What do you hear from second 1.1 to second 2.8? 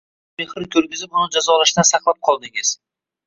uni jazodan saqlab qoldingiz.